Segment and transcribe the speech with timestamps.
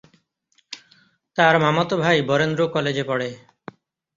[1.37, 3.29] তার মামাতো ভাই বরেন্দ্র কলেজে পড়ে।